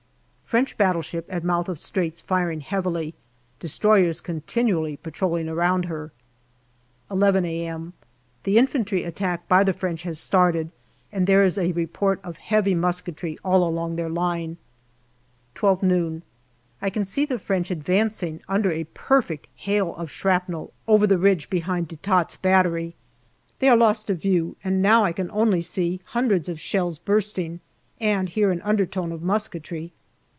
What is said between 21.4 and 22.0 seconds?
behind De